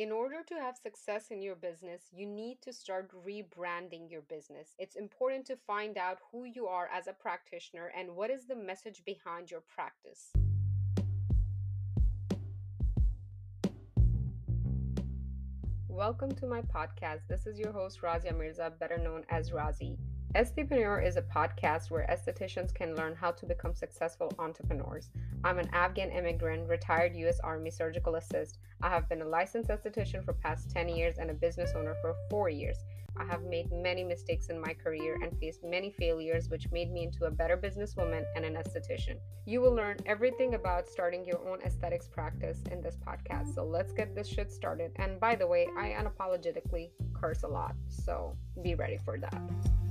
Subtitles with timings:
[0.00, 4.74] In order to have success in your business, you need to start rebranding your business.
[4.78, 8.56] It's important to find out who you are as a practitioner and what is the
[8.56, 10.32] message behind your practice.
[15.86, 17.26] Welcome to my podcast.
[17.28, 19.98] This is your host, Razia Mirza, better known as Razi.
[20.36, 25.10] Esthetipreneur is a podcast where estheticians can learn how to become successful entrepreneurs.
[25.42, 27.40] I'm an Afghan immigrant, retired U.S.
[27.42, 28.58] Army surgical assist.
[28.80, 32.14] I have been a licensed esthetician for past 10 years and a business owner for
[32.30, 32.76] 4 years.
[33.16, 37.02] I have made many mistakes in my career and faced many failures, which made me
[37.02, 39.16] into a better businesswoman and an esthetician.
[39.46, 43.52] You will learn everything about starting your own aesthetics practice in this podcast.
[43.56, 44.92] So let's get this shit started.
[44.94, 49.89] And by the way, I unapologetically curse a lot, so be ready for that.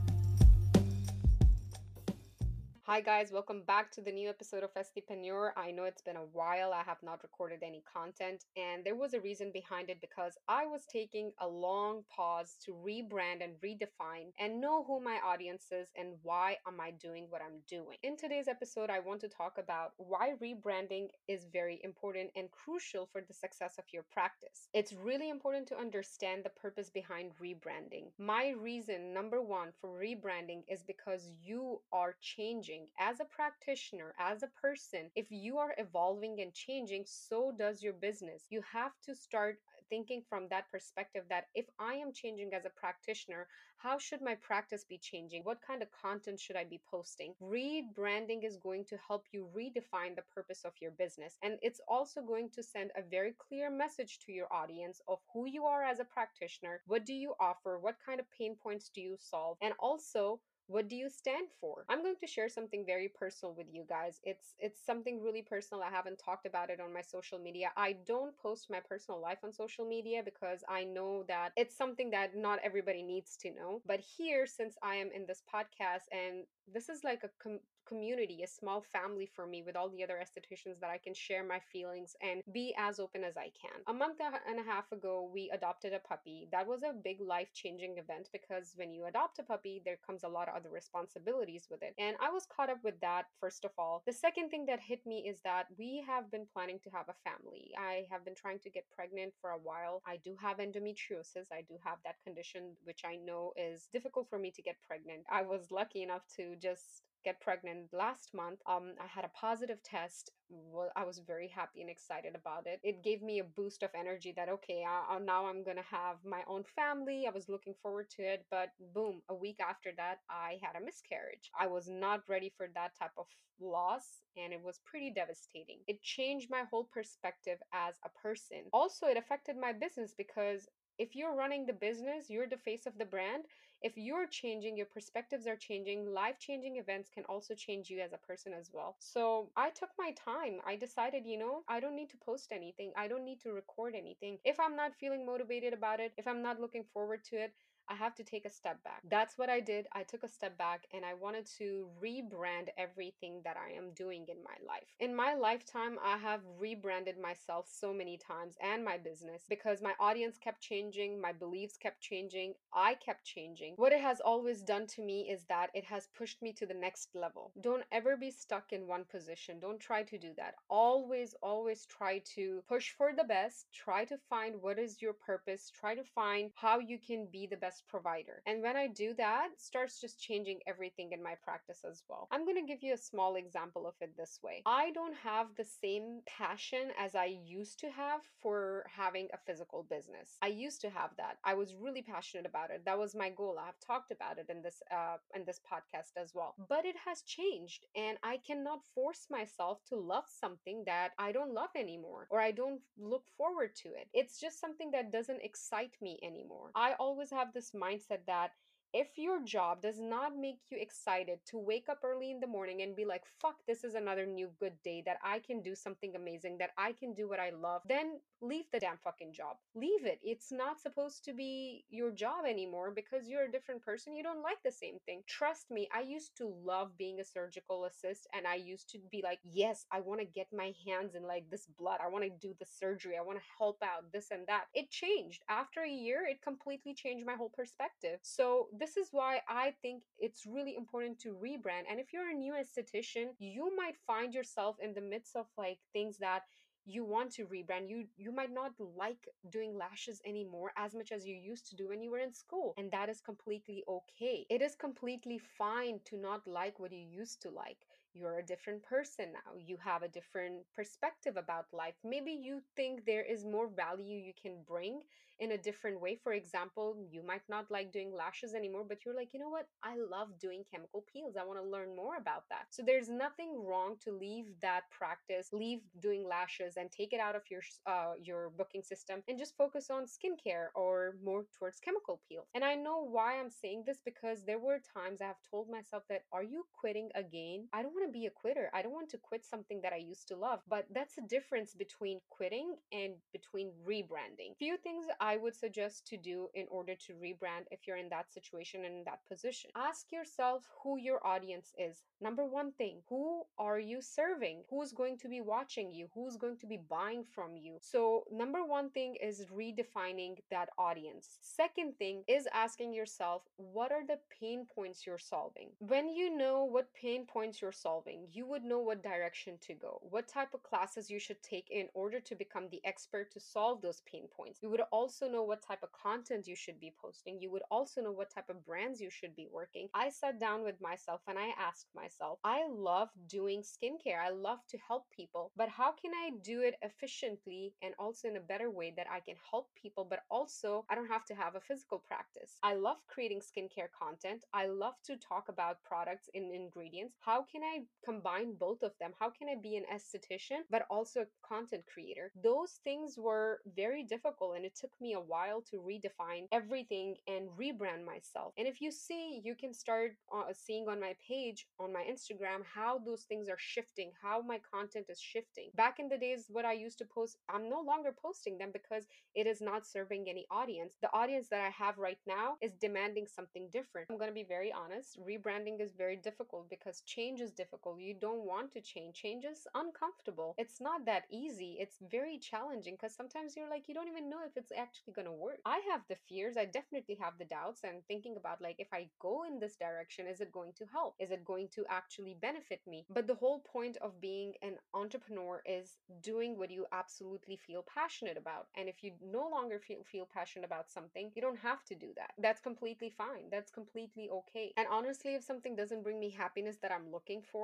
[2.90, 5.52] Hi, guys, welcome back to the new episode of Esthetipreneur.
[5.56, 9.14] I know it's been a while, I have not recorded any content, and there was
[9.14, 14.32] a reason behind it because I was taking a long pause to rebrand and redefine
[14.40, 17.98] and know who my audience is and why am I doing what I'm doing.
[18.02, 23.08] In today's episode, I want to talk about why rebranding is very important and crucial
[23.12, 24.68] for the success of your practice.
[24.74, 28.06] It's really important to understand the purpose behind rebranding.
[28.18, 34.14] My reason, number one, for rebranding is because you are changing changing as a practitioner,
[34.20, 38.46] as a person, if you are evolving and changing, so does your business.
[38.50, 42.66] You have to start uh, thinking from that perspective that if I am changing as
[42.66, 45.44] a practitioner, how should my practice be changing?
[45.44, 47.34] What kind of content should I be posting?
[47.42, 51.38] Rebranding is going to help you redefine the purpose of your business.
[51.44, 55.48] And it's also going to send a very clear message to your audience of who
[55.48, 59.02] you are as a practitioner, what do you offer, what kind of pain points do
[59.02, 60.40] you solve, and also
[60.70, 61.84] what do you stand for?
[61.90, 64.20] I'm going to share something very personal with you guys.
[64.24, 65.84] It's it's something really personal.
[65.84, 67.72] I haven't talked about it on my social media.
[67.76, 72.12] I don't post my personal life on social media because i know that it's something
[72.12, 73.82] that not everybody needs to know.
[73.88, 78.42] But here since i am in this podcast and this is like a com- community,
[78.44, 81.60] a small family for me with all the other estheticians that I can share my
[81.72, 83.82] feelings and be as open as I can.
[83.88, 86.48] A month and a half ago, we adopted a puppy.
[86.52, 90.24] That was a big life changing event because when you adopt a puppy, there comes
[90.24, 91.96] a lot of other responsibilities with it.
[91.98, 94.04] And I was caught up with that, first of all.
[94.06, 97.30] The second thing that hit me is that we have been planning to have a
[97.30, 97.72] family.
[97.78, 100.02] I have been trying to get pregnant for a while.
[100.06, 101.52] I do have endometriosis.
[101.52, 105.24] I do have that condition, which I know is difficult for me to get pregnant.
[105.32, 109.82] I was lucky enough to just get pregnant last month um i had a positive
[109.84, 112.80] test well i was very happy and excited about it.
[112.84, 116.42] It gave me a boost of energy that okay I, now i'm gonna have my
[116.48, 120.58] own family i was looking forward to it but boom a week after that i
[120.64, 121.52] had a miscarriage.
[121.60, 123.28] I was not ready for that type of
[123.62, 125.80] loss and it was pretty devastating.
[125.88, 128.64] It changed my whole perspective as a person.
[128.74, 132.98] Also it affected my business because if you're running the business, you're the face of
[132.98, 133.44] the brand.
[133.82, 138.14] If you're changing, your perspectives are changing, life changing events can also change you as
[138.14, 138.96] a person as well.
[139.00, 140.60] So I took my time.
[140.66, 143.96] I decided, you know, I don't need to post anything, I don't need to record
[143.96, 144.38] anything.
[144.44, 147.54] If I'm not feeling motivated about it, if I'm not looking forward to it,
[147.90, 149.02] I have to take a step back.
[149.10, 149.88] That's what I did.
[149.94, 154.28] I took a step back and I wanted to rebrand everything that I am doing
[154.30, 154.94] in my life.
[155.00, 159.94] In my lifetime, I have rebranded myself so many times and my business because my
[160.00, 163.69] audience kept changing, my beliefs kept changing, I kept changing.
[163.76, 166.74] What it has always done to me is that it has pushed me to the
[166.74, 167.52] next level.
[167.62, 169.60] Don't ever be stuck in one position.
[169.60, 170.56] Don't try to do that.
[170.70, 173.68] Always, always try to push for the best.
[173.74, 175.70] Try to find what is your purpose.
[175.70, 178.42] Try to find how you can be the best provider.
[178.46, 182.28] And when I do that, starts just changing everything in my practice as well.
[182.32, 184.64] I'm going to give you a small example of it this way.
[184.66, 189.86] I don't have the same passion as I used to have for having a physical
[189.90, 190.38] business.
[190.42, 191.38] I used to have that.
[191.44, 192.84] I was really passionate about it.
[192.86, 193.59] That was my goal.
[193.68, 196.56] I've talked about it in this uh in this podcast as well.
[196.68, 201.54] But it has changed and I cannot force myself to love something that I don't
[201.54, 204.08] love anymore or I don't look forward to it.
[204.14, 206.72] It's just something that doesn't excite me anymore.
[206.76, 208.52] I always have this this mindset that
[208.92, 212.82] if your job does not make you excited to wake up early in the morning
[212.82, 216.16] and be like, fuck, this is another new good day that I can do something
[216.16, 219.58] amazing, that I can do what I love, then leave the damn fucking job.
[219.76, 220.20] Leave it.
[220.24, 224.16] It's not supposed to be your job anymore because you're a different person.
[224.16, 225.24] You don't like the same thing.
[225.28, 229.22] Trust me, I used to love being a surgical assist and I used to be
[229.24, 232.00] like, yes, I want to get my hands in like this blood.
[232.04, 233.16] I want to do the surgery.
[233.18, 234.66] I want to help out this and that.
[234.74, 235.44] It changed.
[235.50, 238.20] After a year, it completely changed my whole perspective.
[238.22, 241.84] So, this is why I think it's really important to rebrand.
[241.90, 245.80] And if you're a new esthetician, you might find yourself in the midst of like
[245.94, 246.44] things that
[246.90, 251.26] you want to rebrand you you might not like doing lashes anymore as much as
[251.26, 254.46] you used to do when you were in school and that is completely okay.
[254.50, 257.78] It is completely fine to not like what you used to like
[258.14, 263.06] you're a different person now you have a different perspective about life maybe you think
[263.06, 265.02] there is more value you can bring
[265.40, 266.16] in a different way.
[266.22, 269.68] For example, you might not like doing lashes anymore, but you're like, you know what?
[269.84, 271.36] I love doing chemical peels.
[271.38, 272.66] I want to learn more about that.
[272.72, 277.36] So there's nothing wrong to leave that practice, leave doing lashes and take it out
[277.36, 282.22] of your uh, your booking system and just focus on skincare or more towards chemical
[282.28, 282.48] peels.
[282.54, 286.04] And I know why I'm saying this because there were times I have told myself
[286.10, 287.68] that are you quitting again?
[287.74, 288.70] I don't want to be a quitter.
[288.74, 290.60] I don't want to quit something that I used to love.
[290.70, 294.56] But that's a difference between quitting and between rebranding.
[294.58, 298.32] Few things I would suggest to do in order to rebrand if you're in that
[298.34, 299.72] situation and in that position.
[299.76, 302.04] Ask yourself who your audience is.
[302.22, 304.64] Number one thing, who are you serving?
[304.70, 306.08] Who's going to be watching you?
[306.14, 307.78] Who's going to be buying from you?
[307.82, 311.38] So, number one thing is redefining that audience.
[311.42, 315.70] Second thing is asking yourself, what are the pain points you're solving?
[315.80, 317.89] When you know what pain points you're solving,
[318.32, 321.88] you would know what direction to go, what type of classes you should take in
[321.94, 324.60] order to become the expert to solve those pain points.
[324.62, 327.40] You would also also know what type of content you should be posting.
[327.42, 329.90] You would also know what type of brands you should be working.
[329.94, 334.20] I sat down with myself and I asked myself, I love doing skincare.
[334.24, 338.38] I love to help people, but how can I do it efficiently and also in
[338.38, 341.56] a better way that I can help people, but also I don't have to have
[341.56, 342.58] a physical practice?
[342.64, 344.46] I love creating skincare content.
[344.54, 347.16] I love to talk about products and ingredients.
[347.20, 349.12] How can I combine both of them?
[349.20, 352.32] How can I be an esthetician, but also a content creator?
[352.44, 357.50] Those things were very difficult and it took me a while to redefine everything and
[357.50, 358.54] rebrand myself.
[358.58, 362.62] And if you see, you can start uh, seeing on my page, on my Instagram,
[362.64, 365.70] how those things are shifting, how my content is shifting.
[365.76, 369.06] Back in the days, what I used to post, I'm no longer posting them because
[369.36, 370.98] it is not serving any audience.
[371.02, 374.08] The audience that I have right now is demanding something different.
[374.10, 377.69] I'm going to be very honest, rebranding is very difficult because change is difficult.
[377.98, 379.16] You don't want to change.
[379.16, 380.56] Change is uncomfortable.
[380.58, 381.78] It's not that easy.
[381.80, 385.14] It's very challenging because sometimes you're like, you don't even know if it's actually actually
[385.14, 385.60] going to work.
[385.66, 389.08] I have the fears, I definitely have the doubts, and thinking about like, if I
[389.20, 391.16] go in this direction, is it going to help?
[391.20, 393.06] Is it going to actually benefit me?
[393.10, 398.38] But the whole point of being an entrepreneur is doing what you absolutely feel passionate
[398.38, 398.68] about.
[398.78, 402.08] And if you no longer feel, feel passionate about something, you don't have to do
[402.16, 402.32] that.
[402.38, 403.46] That's completely fine.
[403.52, 404.74] That's completely okay.
[404.78, 407.59] And honestly, if something doesn't bring me happiness that I'm looking for,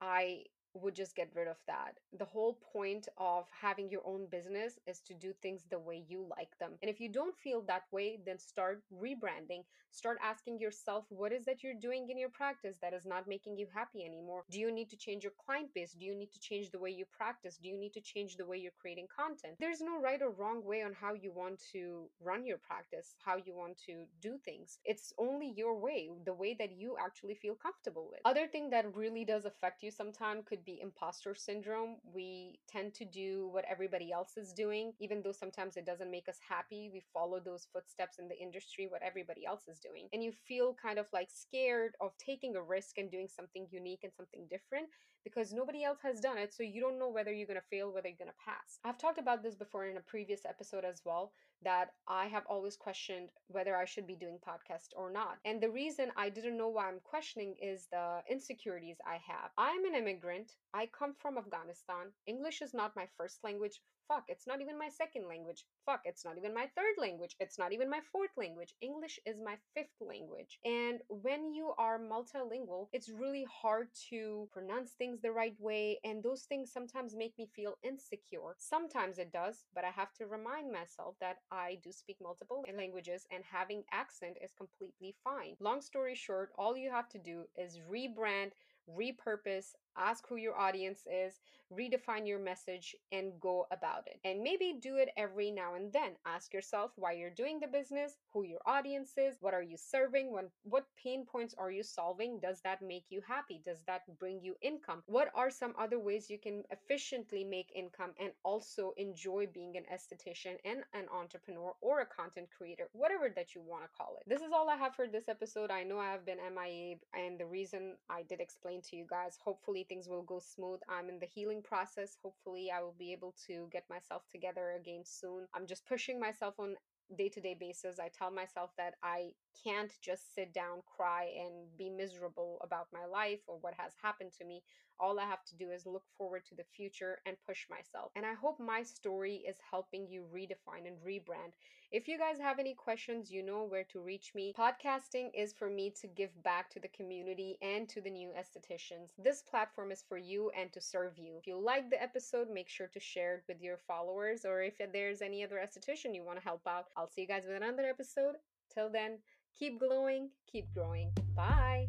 [0.00, 0.44] I
[0.82, 1.98] would just get rid of that.
[2.18, 6.26] The whole point of having your own business is to do things the way you
[6.36, 6.72] like them.
[6.82, 9.62] And if you don't feel that way, then start rebranding.
[9.90, 13.56] Start asking yourself what is that you're doing in your practice that is not making
[13.56, 14.42] you happy anymore?
[14.50, 15.92] Do you need to change your client base?
[15.92, 17.56] Do you need to change the way you practice?
[17.56, 19.54] Do you need to change the way you're creating content?
[19.58, 23.36] There's no right or wrong way on how you want to run your practice, how
[23.36, 24.78] you want to do things.
[24.84, 28.20] It's only your way, the way that you actually feel comfortable with.
[28.24, 31.96] Other thing that really does affect you sometimes could be imposter syndrome.
[32.12, 36.28] We tend to do what everybody else is doing, even though sometimes it doesn't make
[36.28, 36.90] us happy.
[36.92, 40.08] We follow those footsteps in the industry, what everybody else is doing.
[40.12, 44.00] And you feel kind of like scared of taking a risk and doing something unique
[44.02, 44.88] and something different
[45.26, 46.54] because nobody else has done it.
[46.54, 48.78] So you don't know whether you're going to fail, whether you're going to pass.
[48.84, 51.32] I've talked about this before in a previous episode as well
[51.64, 55.38] that I have always questioned whether I should be doing podcast or not.
[55.44, 59.50] And the reason I didn't know why I'm questioning is the insecurities I have.
[59.58, 60.52] I'm an immigrant.
[60.72, 62.12] I come from Afghanistan.
[62.28, 63.80] English is not my first language.
[64.08, 65.64] Fuck, it's not even my second language.
[65.84, 67.34] Fuck, it's not even my third language.
[67.40, 68.74] It's not even my fourth language.
[68.80, 70.58] English is my fifth language.
[70.64, 75.98] And when you are multilingual, it's really hard to pronounce things the right way.
[76.04, 78.54] And those things sometimes make me feel insecure.
[78.58, 83.26] Sometimes it does, but I have to remind myself that I do speak multiple languages
[83.32, 85.56] and having accent is completely fine.
[85.60, 88.52] Long story short, all you have to do is rebrand
[88.90, 91.40] repurpose, ask who your audience is,
[91.72, 94.20] redefine your message, and go about it.
[94.24, 96.12] And maybe do it every now and then.
[96.24, 100.32] Ask yourself why you're doing the business, who your audience is, what are you serving,
[100.32, 102.38] when, what pain points are you solving?
[102.40, 103.62] Does that make you happy?
[103.64, 105.02] Does that bring you income?
[105.06, 109.84] What are some other ways you can efficiently make income and also enjoy being an
[109.92, 114.28] esthetician and an entrepreneur or a content creator, whatever that you want to call it?
[114.28, 115.70] This is all I have for this episode.
[115.70, 119.38] I know I have been MIA, and the reason I did explain to you guys,
[119.42, 120.80] hopefully things will go smooth.
[120.88, 122.16] I'm in the healing process.
[122.22, 125.46] Hopefully, I will be able to get myself together again soon.
[125.54, 126.74] I'm just pushing myself on
[127.16, 127.98] day to day basis.
[127.98, 129.30] I tell myself that I
[129.64, 134.32] can't just sit down, cry, and be miserable about my life or what has happened
[134.38, 134.62] to me.
[134.98, 138.10] All I have to do is look forward to the future and push myself.
[138.16, 141.52] And I hope my story is helping you redefine and rebrand.
[141.92, 144.52] If you guys have any questions, you know where to reach me.
[144.58, 149.10] Podcasting is for me to give back to the community and to the new estheticians.
[149.18, 151.36] This platform is for you and to serve you.
[151.38, 154.74] If you like the episode, make sure to share it with your followers, or if
[154.92, 157.88] there's any other esthetician you want to help out, I'll see you guys with another
[157.88, 158.34] episode.
[158.74, 159.18] Till then,
[159.56, 161.12] keep glowing, keep growing.
[161.34, 161.88] Bye.